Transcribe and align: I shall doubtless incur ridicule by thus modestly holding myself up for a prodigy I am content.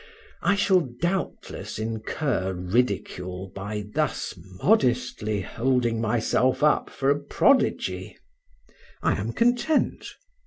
I 0.41 0.55
shall 0.55 0.79
doubtless 0.99 1.77
incur 1.77 2.53
ridicule 2.53 3.51
by 3.53 3.85
thus 3.93 4.33
modestly 4.59 5.41
holding 5.41 6.01
myself 6.01 6.63
up 6.63 6.89
for 6.89 7.11
a 7.11 7.19
prodigy 7.19 8.17
I 9.03 9.11
am 9.13 9.31
content. 9.31 10.07